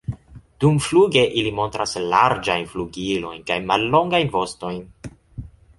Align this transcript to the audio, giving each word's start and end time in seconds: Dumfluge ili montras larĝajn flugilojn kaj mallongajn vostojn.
Dumfluge 0.63 1.25
ili 1.41 1.51
montras 1.59 1.93
larĝajn 2.15 2.67
flugilojn 2.73 3.47
kaj 3.53 3.61
mallongajn 3.69 4.35
vostojn. 4.39 4.85